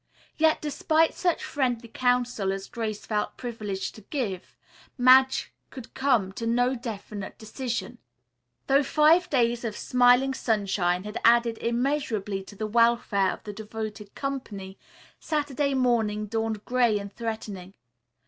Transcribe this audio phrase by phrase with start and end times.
[0.35, 4.55] Yet despite such friendly counsel as Grace felt privileged to give,
[4.97, 7.99] Madge could come to no definite decision.
[8.65, 14.15] Though five days of smiling sunshine had added immeasurably to the welfare of the devoted
[14.15, 14.79] company,
[15.19, 17.75] Saturday morning dawned gray and threatening.